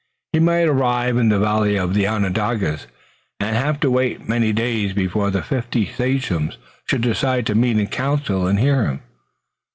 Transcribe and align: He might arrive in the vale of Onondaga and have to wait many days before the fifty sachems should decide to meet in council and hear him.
He 0.33 0.39
might 0.39 0.67
arrive 0.67 1.15
in 1.15 1.29
the 1.29 1.37
vale 1.37 1.77
of 1.79 1.95
Onondaga 1.95 2.79
and 3.39 3.55
have 3.55 3.79
to 3.81 3.91
wait 3.91 4.27
many 4.27 4.51
days 4.51 4.93
before 4.93 5.29
the 5.29 5.43
fifty 5.43 5.85
sachems 5.85 6.57
should 6.87 7.01
decide 7.01 7.45
to 7.45 7.53
meet 7.53 7.77
in 7.77 7.85
council 7.85 8.47
and 8.47 8.57
hear 8.59 8.83
him. 8.85 9.01